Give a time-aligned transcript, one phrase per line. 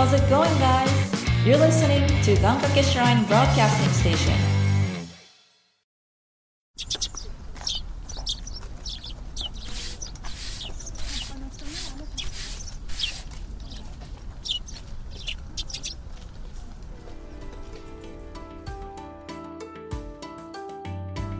[0.00, 0.88] How's it going, guys?
[1.44, 4.32] You're listening to Gankake Shrine Broadcasting Station.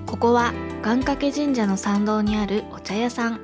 [0.05, 0.53] ここは
[0.83, 3.41] 願掛け神社の参道にあるお茶屋さん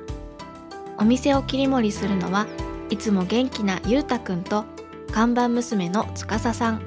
[0.99, 2.45] お店を切り盛りするのは
[2.91, 4.77] いつも元気なゆうたくんと
[5.11, 6.81] 看板娘のつかささん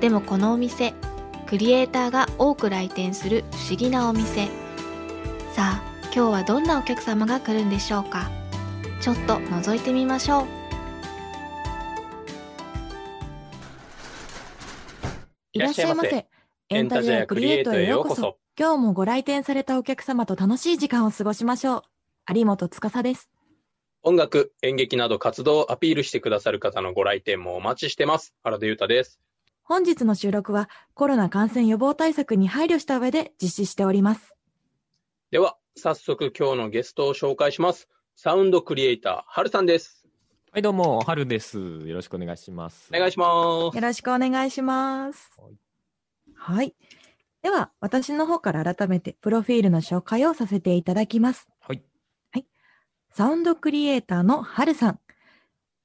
[0.00, 0.94] でもこのお店
[1.46, 4.46] クリエイターが多く来店する不思議なお店
[5.52, 5.82] さあ
[6.14, 8.30] 今日はどんなお客様が来るんでしょうか
[9.00, 10.66] ちょっと覗いてみましょう
[15.56, 16.26] いらっしゃいませ。
[16.68, 18.36] エンタジェアクリエイトへようこそ。
[18.58, 21.82] 今日もご来店されたお客様と楽しい時間を過ごしましょう。
[22.34, 23.30] 有本司です。
[24.08, 28.36] 音楽、演劇など活動をアピールしてくださる方のご来店もお待ちしてます。
[28.44, 29.18] 原田裕太です。
[29.64, 34.36] 本日の収録はコロナ感染予防対策に配慮した上で実施しております。
[35.32, 37.88] では、早速今日のゲストを紹介します。
[38.14, 40.06] サウンドクリエイター、はるさんです。
[40.52, 41.58] はい、どうも、はるです。
[41.58, 42.88] よろしくお願いします。
[42.94, 43.76] お願いします。
[43.76, 45.32] よろしくお願いします。
[46.32, 46.76] はい。
[47.42, 51.48] では、私の方から改めてプロフィールの紹介をさせていただきます。
[53.16, 55.00] サウンドクリエイターのはるさん。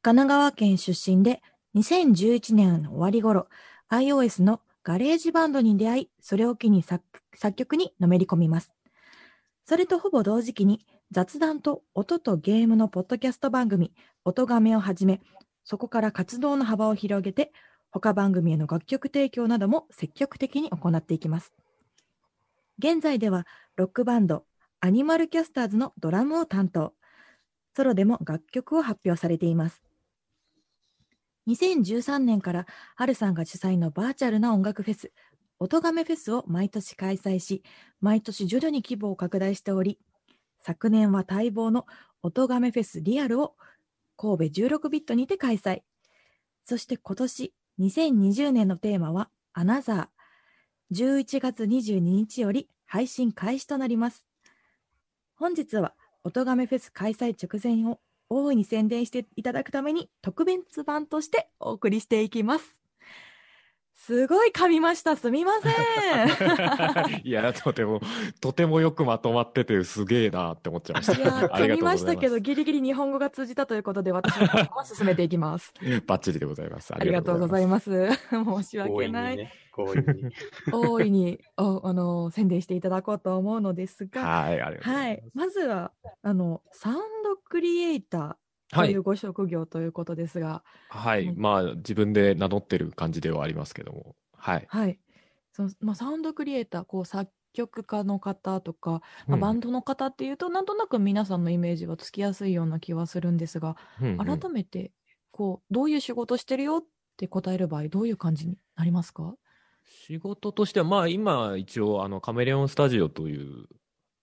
[0.02, 1.42] 神奈川県出身で、
[1.76, 3.48] 2011年の終わり頃、
[3.90, 7.06] iOS の GarageBand に出会い、それを機に作
[7.56, 8.74] 曲にのめり込みます。
[9.64, 13.94] それとほぼ同時期に、雑談と音とゲームのポッドキャスト番組、
[14.26, 15.22] 音がめをはじめ、
[15.64, 17.54] そこから活動の幅を広げて、
[17.92, 21.54] 他番組への楽曲提供なども積極的に行っていきます。
[22.78, 24.44] 現在では、ロックバンド、
[24.82, 26.94] アニマルキャスターズのドラムを担当。
[27.76, 29.82] ソロでも楽曲を発表されています。
[31.48, 35.12] 2013年から、ハルさんが主催のバーチャルな音楽フェス、
[35.60, 37.64] 音亀フェスを毎年開催し、
[38.00, 40.00] 毎年徐々に規模を拡大しており、
[40.60, 41.88] 昨年は待望の
[42.24, 43.56] 音亀フェスリアルを
[44.18, 45.82] 神戸16ビットにて開催。
[46.66, 50.08] そして今年2020年のテーマはアナザー。
[50.96, 54.26] 11月22日より配信開始となります。
[55.36, 58.00] 本日は音亀フェス開催直前を
[58.30, 62.78] 大いに宣伝していただくために特別版としてお送りしていきます。
[63.94, 65.16] すごい噛みました。
[65.16, 67.22] すみません。
[67.24, 68.02] いや、とても、
[68.40, 71.54] とてもよくまとまってて、すげえなって思っちゃいましいやーた。
[71.56, 75.72] あり噛みがとうございましたけど、ギリギリ日本語が通じたということで、私の方も進めていきます。
[76.08, 76.96] バッチリでございます。
[76.96, 77.68] ありがとうございす。
[77.68, 78.12] ます。
[78.12, 79.52] 申し強訳ない。
[79.72, 80.32] 強引に。
[80.72, 89.02] 大いに おあの宣伝していただこうと思うのですが、はい、ありがとうござはいいま、まずはあのサウンドクリエイターという。
[89.04, 91.28] ご職業ということですが、はい。
[91.28, 94.16] うんまあ、自分で名乗ってる感じではありますけども。
[94.38, 94.66] はい。
[94.70, 95.00] はい、
[95.52, 104.92] そのまあ、サウンドクリエイター、こう作曲家の方とか、まあ、うんバンドの方っていうと、なんとなく皆さんのイメージはつきやすいような気はするんですが、うんうん改めて
[105.32, 106.86] こうどういう仕事してるよっ
[107.18, 109.36] て答える場合、どういう感じになりますか？
[109.86, 113.66] 仕事としては、まあ今一応あのカメレオンスタジオという、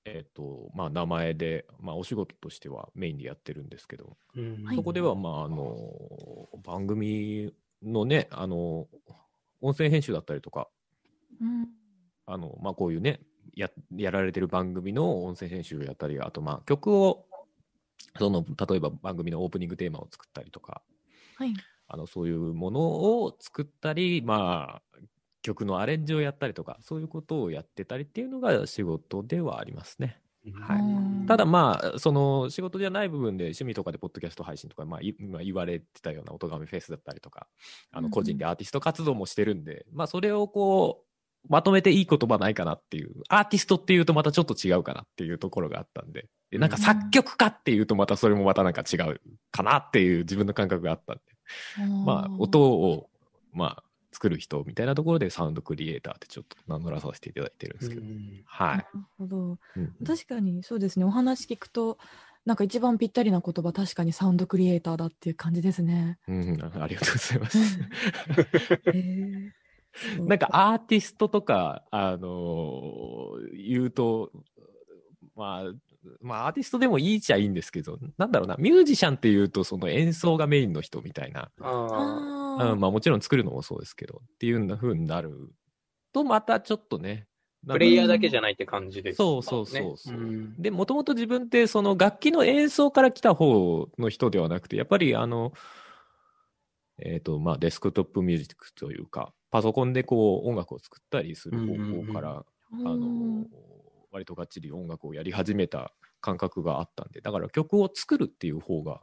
[0.05, 4.65] えっ、と、まあ名前で、まあお仕事としてはメインでやってるんですけど、うん。
[4.65, 5.77] はいそこではまああの、
[6.65, 7.53] 番組
[7.83, 8.87] のね、あの、
[9.61, 10.69] 音声編集だったりとか、
[11.41, 11.69] うん。
[12.27, 13.21] あの、まあこういうね、
[13.55, 17.27] や、やられてる番組の音声編集をやったり、あとまあ曲を、
[18.19, 20.83] その、例えば番組のオープニングテーマを作ったりとか、
[21.37, 21.55] はい。
[21.89, 24.99] あの、そういうものを作ったり、まあ、
[25.43, 30.21] 曲のアレンジをやったりとか、そういうことをやってたりっていうのが仕事ではありますね。
[30.55, 30.79] はい。
[30.81, 31.27] うん。
[31.27, 37.47] ただまあ、その仕事じゃない部分で趣味とかでポッドキャスト配信とか、まあ、い今言われてたような音がめフェスだったりとか、
[37.93, 41.09] あの個人でアーティスト活動もしてるんで、まあそれをこう、
[41.49, 49.21] まとめていい言葉ないかなっていう、アーティストっていうとまたちょっと違うかなっていうところがあったんで、でなんか作曲家っていうとまたそれもまたなんか違う
[49.51, 51.23] かなっていう自分の感覚があったんで、
[52.05, 53.09] まあ音を、
[53.53, 58.77] まあ作る人みたいなところでサウンドクリエイターってちょっと名乗らさせていただいてるんですけど、うんはい。
[58.77, 58.85] なる
[59.19, 59.59] ほど。
[59.77, 61.05] うん確かにそうですね。
[61.05, 61.99] お話聞くと
[62.45, 66.19] なんか一番ぴったりな言葉確かにサウンドクリエイターだっていう感じですね。
[66.29, 67.79] うん、ありがとうございます。
[68.87, 69.51] へー。
[70.27, 74.31] なんかアーティストとか、あのー言うと、
[75.35, 75.73] まあ、
[76.21, 85.53] まあアーティストでもいいっちゃいいんですけど、なんだろうな、ミュージシャンっていうとその演奏がメインの人みたいな、あうん、まあもちろん作るのもそうですけど、っていう風になる
[86.13, 87.27] とまたちょっとね、
[87.67, 87.73] あ。
[87.73, 95.53] プレイヤーだけじゃないって感じですそうそうそうそうねで、もともと自分ってその楽器の演奏から来た方の人ではなくて、やっぱりあの、
[97.01, 103.47] えっ、と、まあ、デスクトップミュージックというか、パソコンでこう音楽を作ったりする方法から、あの、
[104.11, 109.01] 割とがっちり音楽をやり始めた感覚があったんで、だから曲を作るっていう方が、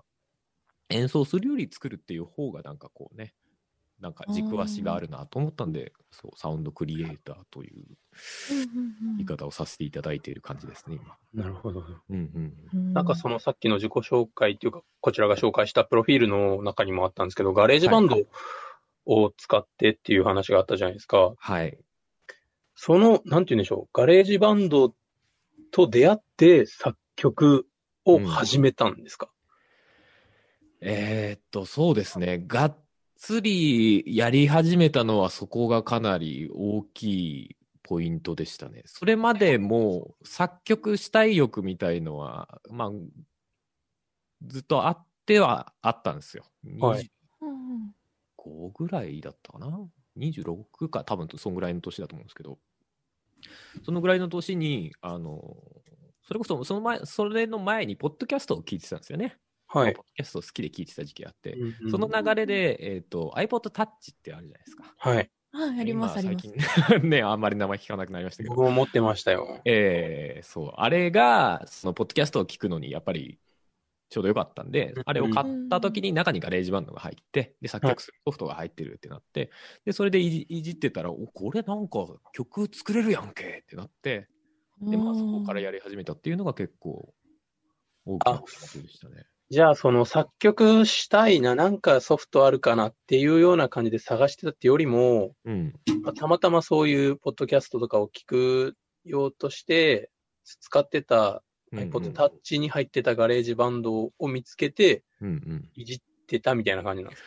[0.90, 3.34] 演奏するより作るっていう方がなんかこうね、
[4.00, 7.86] なんか軸足があるなと思ったんで、そう、サウンドクリエイターという
[9.18, 11.16] 言い方をさせていただいている感じですね、今。
[11.34, 11.86] なるほど。
[12.10, 12.94] うんうん。
[12.94, 18.18] なんかそのさっきの自己紹介っていうか、こちらが紹介したプロフィールの中にもあったんですけど、 GarageBand
[19.06, 21.34] を使ってっていう話があったじゃないですか。
[21.38, 21.78] はい。
[22.76, 24.94] その、なんて言うんでしょう、 GarageBand
[25.72, 27.68] と出会って作曲
[28.04, 29.30] を始めたんですか、
[30.82, 32.44] えーっと、そうですね。
[32.46, 32.78] がっ
[33.18, 38.84] つりやり始めたのはそこがかなり大きいポイントでしたね。
[38.86, 42.92] それまでもう作曲したい欲みたいのは、まあ、
[44.48, 46.46] ずっとあってはあったんですよ。
[46.80, 47.10] はい
[48.46, 49.80] 25ぐらいだったかな
[50.18, 52.60] ?26 か、多分そんぐらいの年だと思うんですけど、
[53.84, 55.58] そのぐらいの年に、あの、
[56.28, 59.38] それこそ、その前、それの前に、ポッドキャストを聞いてたんですよね。
[59.76, 60.04] はいポッ。
[60.04, 63.88] ドキャスト好きで聞いてた時期あって、うんうんその流れで、えっ、と、iPod Touch っ
[64.24, 64.94] てあるじゃないですか。
[64.98, 65.30] はい。
[65.52, 66.82] はい、あります、あり今ます。
[66.82, 68.56] 最近 ね、あんまり名前聞かなくなりましたけど。
[68.56, 69.62] 僕も持ってましたよ。
[69.66, 70.74] えーそう。
[70.76, 73.38] あれが、その、ポッドキャストを聞くのに、やっぱり、
[74.10, 79.52] ちょうどよかったんでうん、あれを買った時に中に GarageBand が入って、で、作曲するソフトが入ってるってなって、
[79.84, 84.30] で、それでいじいじってたら、お、これなんか曲作れるやんけってなって、
[84.82, 87.14] で、まあ、そこからやり始めたっていうのが結構、
[88.06, 89.26] 大きなきっかけでしたね。
[89.52, 95.74] じゃあ、その作曲したいな、なんかソフトあるかなっていうような感じで探してたってよりも、うん。
[96.02, 100.10] まあたまたまそういうポッドキャストとかを聞くようとして、
[100.44, 105.70] 使ってたうんうん iPod Touch に入ってたガレージバンドを見つけて、うんうん。
[105.76, 107.24] いじってたみたいな感じなんです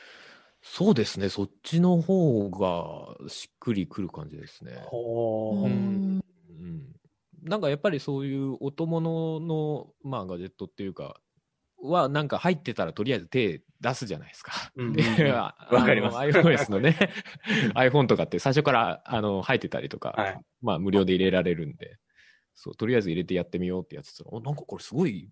[0.61, 4.83] そうですね、そっちの方がしっくりくる感じですね。
[4.87, 6.97] ほーうんうん、
[7.43, 11.21] なんかやっぱりそういう音物の、まあ、ガジェットっていうか、
[11.83, 14.53] はなんか入ってたらとりあえず手出すじゃないですか。
[14.77, 14.93] うん
[15.85, 16.17] かります。
[16.17, 16.99] iOS のね、
[17.75, 20.41] iPhone とかって最初からあの入ってたりとか、はい。
[20.61, 21.99] まあ無料で入れられるんで、
[22.55, 25.31] そう、とりあえず入れてやってみようってやつたら、おなんかこれすごい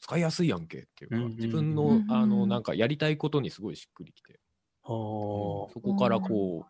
[0.00, 4.40] 使いやすいやんけっていうか、うんうんうん自分のうんう、んあの、なんかやりたいことにすごいしっくりきて、
[4.82, 6.66] ほそこからこ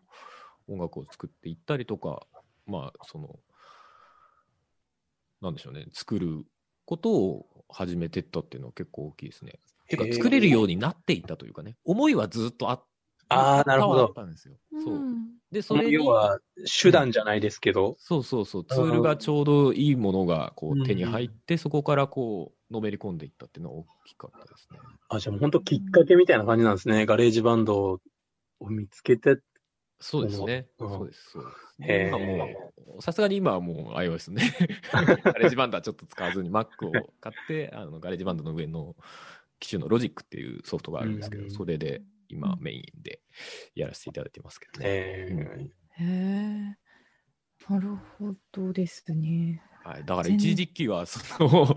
[0.67, 2.25] う、音楽を作っていったりとか、
[2.65, 3.39] まあ、その、
[5.41, 6.45] なんでしょうね、作る
[6.89, 9.59] ことを始めてったっていうのは結構大きいですね。
[9.89, 12.83] てかへー、作れるようになっていったというかね、思いはずっとあっ
[13.29, 14.13] ああ、なるほあっど。
[14.15, 14.55] たんですよ。
[14.71, 15.03] うんそう。
[15.51, 16.39] で、それに要は
[16.81, 24.79] 手段じゃないですけど、そうそうそう、ツールがちょうどいいものがこうんう手に入って、そこからこう、のめり込んでいったっていうのは大きかったですね。
[25.09, 27.05] あ、じゃあもう本当きっかけみたいな感じなんですね。
[27.05, 27.99] ガレージバンド
[28.59, 29.37] を見つけて。
[29.99, 30.67] そうですね。
[30.79, 31.51] うんそうです、そうで
[31.85, 31.91] す。
[31.91, 32.47] へー今も
[32.97, 34.43] う、さすがに今はもう iOS ね。
[34.91, 38.95] ガレージバンドはちょっと使わずに Mac を買って、あのガレージバンドの上の
[39.59, 43.21] 機種の Logic っていうソフトがあるんですけど、うんそれで今メインで
[43.75, 44.85] やらせていただいてますけどね。
[44.87, 46.77] えーへえ。
[47.67, 49.61] なるほどですね。
[49.83, 51.67] はい、だから一時期はその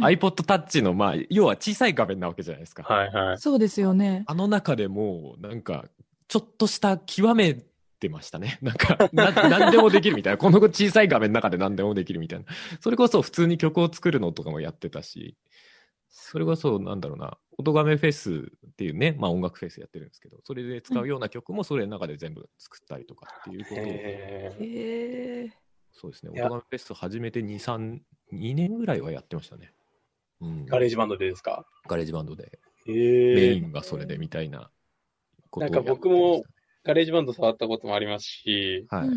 [0.00, 2.82] iPod Touch の、まあ、要は小さい画面なわけじゃないですか。
[2.82, 3.38] はいはい。
[3.38, 4.24] そうですよね。
[4.26, 5.86] あの中でもう、なんか、
[6.28, 7.64] ちょっとした極め
[7.98, 8.58] てましたね。
[8.62, 10.38] なんか、ななんでもできるみたいな。
[10.38, 12.46] この小さい画面の中で何でもできるみたいな。
[12.80, 15.36] それこそ普通に曲を作るのとかもやってたし、
[16.08, 25.52] それこそ、なんだろうな、音亀フェスっていうね、まあ音楽フェスやってるんですけど、それで使うような曲もそれの中で全部作ったりとかっていうことを、えーへえ。
[25.92, 28.00] そうですね、音亀フェス始めて2、3、
[28.32, 29.72] 2年ぐらいはやってましたね。
[30.40, 31.66] うん、ガレージバンドでですか？
[31.88, 34.70] ガレージバンドで、えメーインがそれでみたいな
[35.50, 36.44] ことをなんか僕も
[36.88, 39.08] ガレージバンド触ったこともありますし、はい。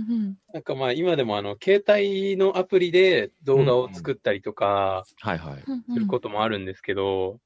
[0.54, 7.40] なんかまあ今でもあの、携帯のアプリで動画を作ったりとかすることもあるんですけど、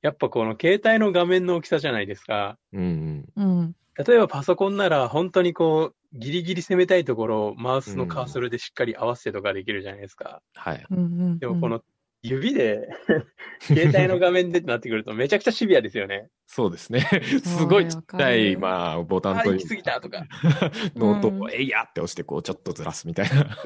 [0.00, 2.56] やっぱこの携帯の画面の大きさじゃないですか。
[2.72, 3.58] うんうん。
[3.58, 3.74] うん。
[4.06, 10.40] 例えばパソコンなら本当にこう、ギリギリ攻めたいところをマウスのカーソルでしっかり合わせてとかできるじゃないですか。
[10.54, 10.86] はい。
[10.88, 11.38] うんうん。
[11.40, 11.80] でもこの
[12.26, 12.88] 指で、
[13.60, 16.28] 携帯の画面でってなってくるとめちゃくちゃシビアですよね。
[16.46, 17.06] そうですね。
[17.44, 20.26] すごいちっちゃい、まあ、ボタンという行き過ぎたとか。
[20.96, 23.58] ノートをうんえいやって押して、こう、ちょっとずらすみたいな。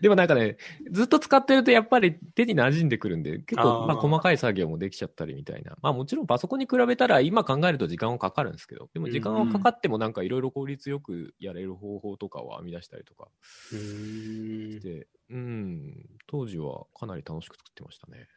[0.00, 0.56] でもなんかね、
[0.90, 5.76] ずっと使ってるとやっぱり手に馴染んでくるんで、結構、まあ、細かい作業もできちゃったりみたいな。
[5.82, 13.28] まあ、もちろんパソコンに比べたら今考えると時間はかかるんですけど、でも時間はかかってもなんかいろいろ効率よくやれる方法とかを編み出したりとか
[13.72, 15.94] うーんして、うん、
[16.26, 18.28] 当時はかなり楽しく作ってましたね。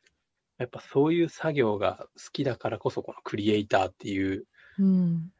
[0.59, 4.45] やっぱそういう作業が好きだからこそこのクリエイターっていう
[4.79, 5.31] うん。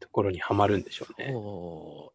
[0.00, 1.32] ところにはまるんでしょうね。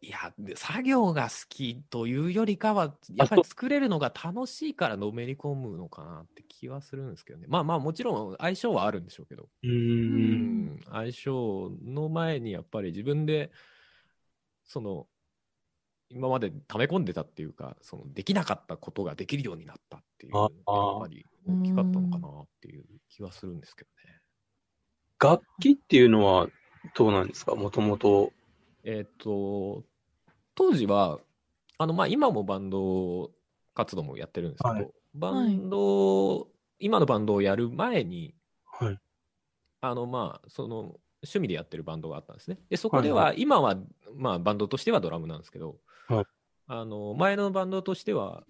[0.00, 7.46] いや、で作業が好きというよりかは、やっぱり作れるのが楽しいからのめり込むのかなって気はするんですけどね。
[7.48, 9.68] まあまあ、もちろん相性はあるんでしょうけど、う。
[9.68, 13.50] うんん、相性の前にやっぱり自分で、
[14.64, 15.06] その、
[16.08, 24.20] 今まで溜め込んでたっていうか、そのできなかったことができるようになったっていうやっぱり大きかったのかなっていう気はするんですけどね。
[25.18, 26.48] 楽器っていうのは
[26.94, 27.54] どうなんですか？
[27.54, 28.32] もともと。
[28.84, 29.82] えっ、と、
[30.54, 31.18] 当時は、
[31.78, 33.30] あの、まあ、今もバンド
[33.74, 36.48] 活動もやってるんですけど、はいバンド、
[36.80, 38.34] 今のバンドをやる前に、
[38.66, 38.98] はい。
[39.80, 42.58] あの、まあ、その、趣味でやってるバンドがあったんですね。
[42.68, 43.76] で、そこではいは、今は、
[44.16, 45.76] まあ、バンドとしてはドラムなんですけど、
[46.08, 46.24] はい
[46.66, 48.44] あの、前のバンドとしては、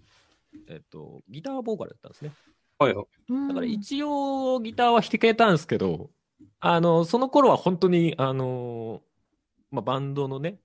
[0.67, 2.31] えっ、と、ギターボーカルだったんですね。
[2.79, 2.93] はい。
[2.95, 3.01] だ
[3.47, 6.09] だから一応ギターは弾けたんですけど、
[6.59, 9.01] あの、その頃は本当に、あの、
[9.71, 10.59] まあ、バンドのね、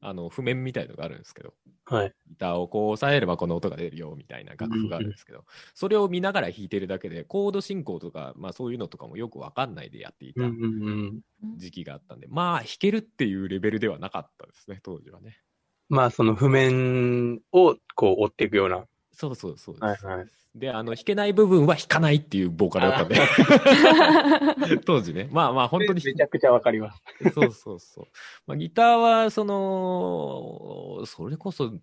[0.00, 2.14] あの、譜面みたいのがあるんですけど、はい。
[2.28, 10.42] ギターをこう押さえればこの音が出るよみたいな楽譜があるんですけど、それを見ながら弾いてるだけで、コード進行とか、まあそういうのとかもよくわかんないでやっていた。
[11.56, 15.38] 時期があったんで、まあ弾けるっていうレベルではなかったですね、当時はね。
[15.88, 18.86] まあ、その譜面をこう追っていくような。
[19.16, 20.06] そうそうそうです。
[20.06, 23.08] はいはいで、あの、弾けない部分は弾かないっていうボーカルだっ
[24.56, 25.28] たんで、 当時ね。
[25.30, 27.02] まあまあ本当にめちゃくちゃわかります。
[27.34, 28.06] そうそうそう。
[28.46, 31.74] まあ、ギターは、その、それこそ、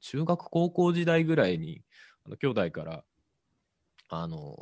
[0.00, 1.84] 中学高校時代ぐらいに、
[2.26, 3.04] あの兄弟から、
[4.08, 4.56] あの、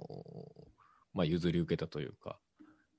[1.15, 2.39] まあ、譲り受けたというか、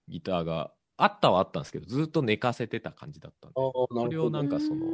[0.07, 4.87] ギターがあったはあったんですけど、ずっと寝かせてた感じだったんで、それをなんかその、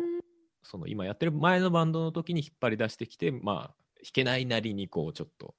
[0.63, 5.55] その今やってる前のバンドの時に引っ張り出してきて、まあ、弾けないなりにこう、ちょっと、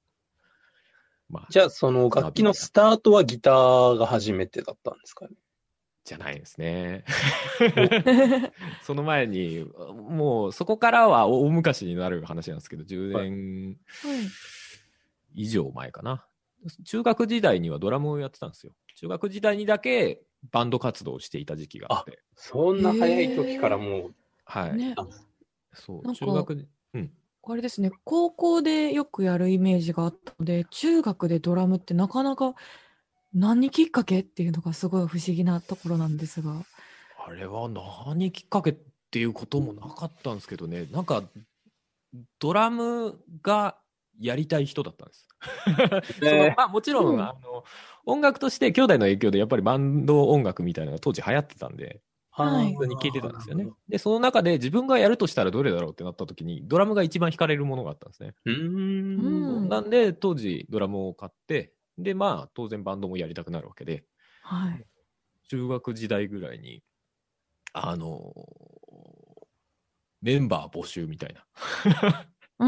[1.29, 5.31] まあ、じゃあ、その楽器のスタートはギターが初めてだったんですかね。
[6.05, 7.03] じゃないですね。
[8.81, 13.77] その前に、もうそこからは大昔になる話なんですけど、10年
[15.33, 16.25] 以上前かな。
[16.85, 18.71] 中学時代にはドラムをやってたんですよ。
[18.95, 22.19] 中学時代にだけバンド活動をしていた時期があって。
[22.35, 24.15] そんな早い時からもう、
[24.45, 24.73] はい。
[24.77, 24.95] ね、
[25.73, 26.67] そう、中学、うん。
[27.49, 32.55] あれですね、高校でよくやるイメージがあったので、中学でドラムってなかなか
[33.33, 36.63] 何きっかけっていうのがすごい不思議なところなんですが。
[37.25, 38.77] あれは何きっかけっ
[39.11, 41.23] ていうこともなかったんですけどね、なんか、
[42.39, 43.77] ドラムが
[44.19, 45.27] やりたい人だったんです。
[46.19, 47.21] そのまあ、もちろん、うん。
[47.21, 47.63] あの
[48.05, 52.01] 音楽として兄弟の影響でやっぱりバンド音楽みたいなのが当時流行ってたんで、はい
[52.45, 53.71] 普通に聴いてたんですよね。
[53.89, 58.35] で、その中で自分がやるとしたらどれだろうってなった時に、ドラムが一番弾かれるものがあったんですね。
[58.45, 59.57] うーん。
[59.63, 64.05] うんなんで、当時ドラムを買って、で、まあ、当然バンドもやりたくなるわけで、
[64.41, 64.87] はい。
[65.49, 66.83] 中学時代ぐらいに、
[67.73, 68.33] あの
[70.21, 71.45] メンバー募集みたいな。
[72.59, 72.67] うー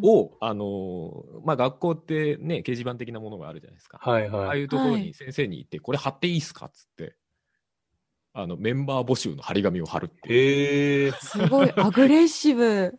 [0.00, 0.02] ん。
[0.02, 4.00] を、あのまあ、学校ってね、掲示板的なものがあるじゃないですか。
[4.00, 4.64] はいああはいい。
[4.64, 7.16] うところにはい先生に行って、これ貼っていいっすかっつって、
[8.32, 11.12] あの、メンバー募集の張り紙を貼るっていう。
[11.12, 12.98] すごいアグレッシブ。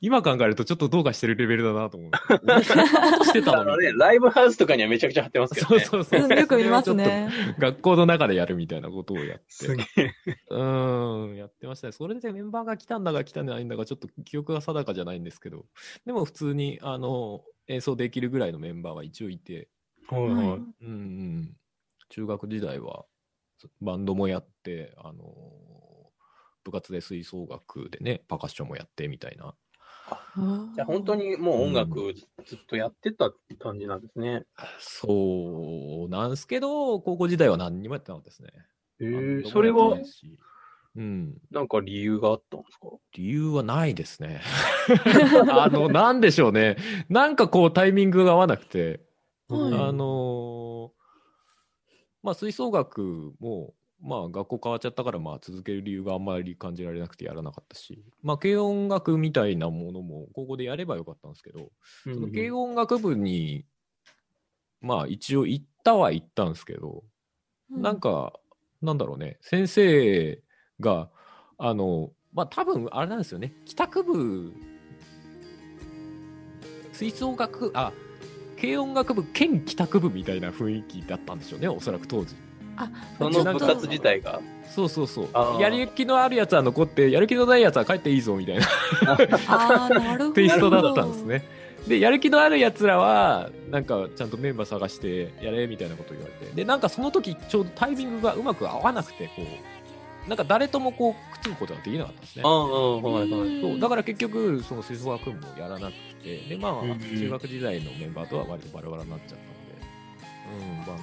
[0.00, 2.10] 今考えるとちょっとどうかしてるレベルだなと思う。
[3.24, 3.92] してたあのね。
[3.92, 5.80] ライブハウスとかにはめちゃくちゃ貼ってますけどね。
[5.80, 6.28] そうそうそう。
[6.28, 7.30] うんよく見ますね。
[7.58, 9.44] 学校の中でやるみたいなことをやって。
[9.48, 10.10] すげえ。
[10.48, 11.92] うーん、やってましたね。
[11.92, 15.66] それでメンバーが来たんだか来たんじゃないんだか、ちょっと記憶が定かじゃないんですけど、
[16.06, 19.68] でも普通に、あの、演奏できるぐらいのメンバーは一応いて、
[20.08, 20.34] はいはい。
[20.34, 21.56] うんうん、
[22.08, 23.04] 中学時代は
[23.80, 25.24] バンドもやって、あの、
[26.64, 29.54] 部活で吹奏楽でね、パーカッションもやってみたいな。
[30.74, 32.12] じゃあ本当にもう音楽
[32.44, 34.44] ずっとやってたって感じなんですね。
[34.78, 38.50] そうなんですけど、高校時代は何にもやってなかったですね。
[39.00, 39.42] え。
[39.48, 39.96] それは？
[40.94, 42.88] うん、なんか理由があったんですか？
[43.14, 44.42] 理由はないですね。
[45.50, 46.76] あの、なんでしょうね。
[47.08, 49.00] なんかこうタイミングが合わなくて、
[49.48, 50.71] はいあのー
[52.22, 61.70] まあ吹奏楽も、まあ学校変わっちゃったから、まあ続ける理由があんまり感じられなくてやらなかったし、まあ軽音楽みたいなものも高校でやればよかったんですけど、
[62.04, 63.64] その軽音楽部に、
[64.80, 67.04] まあ一応行ったは行ったんですけど、
[67.70, 68.32] なんか、
[68.80, 70.42] なんだろうね、先生
[70.80, 71.08] が、
[71.58, 74.52] あの、まあ多分あれなんですよね、帰宅部、
[76.92, 77.92] 吹奏楽、あ、
[78.62, 82.36] 軽音楽部兼帰宅部みたいな雰囲気だったんでしょうね、おそらく当時。
[83.18, 84.40] その部活自体が。
[84.70, 88.66] そうそうそうやる気のあるやつは残って、やる気のないやつは帰っていいぞみたいな
[89.48, 90.32] ああ、なるほど。
[90.32, 91.44] テイストだったんですね。
[91.88, 96.54] で、やる気のある奴らは、なんかちゃんとメンバー探してやれみたいなこと言われて。
[96.54, 99.44] で、なんかその時ちょうどタイミングがうまく合わなくて、こう、
[100.28, 102.42] なんか誰ともこうくっつくことができなかったんですね。
[102.42, 109.42] そうだから結局その吹奏楽部もやらなくてでまあ、中学時代のメンバーとは割とバラバラになっちゃったんで、
[110.78, 111.02] うん、バンド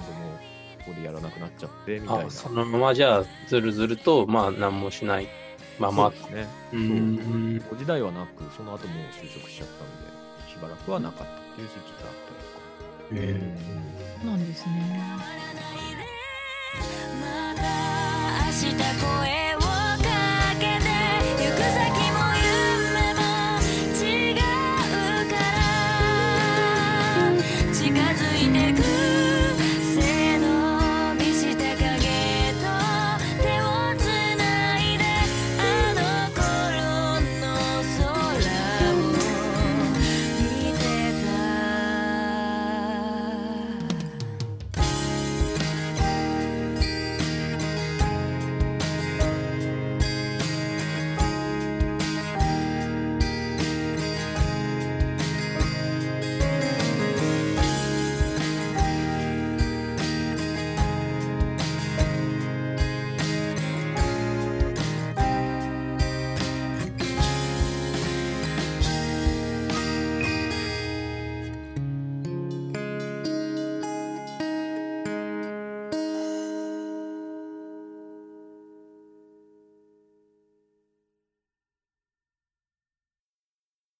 [0.78, 2.30] ここでやらなくなっちゃってみたいな。
[2.30, 5.28] そのままじゃあずるずるとまあ何もしない
[5.78, 6.46] ままですね。
[6.72, 6.80] そう、
[7.78, 12.70] 時代はなくその後もう就職しちゃったんでしばらくはなかったっていう時期があったりとか。
[13.12, 14.70] えー、なんですね。
[18.60, 19.39] した声